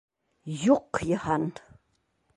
Юҡ, 0.61 1.03
Йыһан! 1.11 1.47